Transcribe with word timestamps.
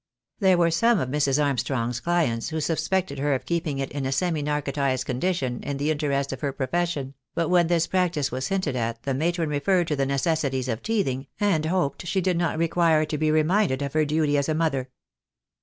There 0.39 0.57
were 0.57 0.71
some 0.71 0.99
of 0.99 1.09
Mrs. 1.09 1.39
Armstrong's 1.45 1.99
clients 1.99 2.49
who 2.49 2.59
suspected 2.59 3.19
her 3.19 3.35
of 3.35 3.45
keeping 3.45 3.77
it 3.77 3.91
in 3.91 4.03
a 4.07 4.11
semi 4.11 4.41
narcotized 4.41 5.05
condition 5.05 5.61
in 5.61 5.77
the 5.77 5.91
interests 5.91 6.33
of 6.33 6.41
her 6.41 6.51
profession; 6.51 7.13
but 7.35 7.49
when 7.49 7.67
this 7.67 7.85
practice 7.85 8.31
was 8.31 8.47
hinted 8.47 8.75
at 8.75 9.03
the 9.03 9.13
matron 9.13 9.49
referred 9.49 9.87
to 9.89 9.95
the 9.95 10.07
necessities 10.07 10.67
of 10.67 10.81
teething, 10.81 11.27
and 11.39 11.67
hoped 11.67 12.07
she 12.07 12.19
did 12.19 12.37
not 12.39 12.57
require 12.57 13.05
to 13.05 13.17
be 13.19 13.29
reminded 13.29 13.83
of 13.83 13.93
her 13.93 14.03
duty 14.03 14.39
as 14.39 14.49
a 14.49 14.55
mother. 14.55 14.89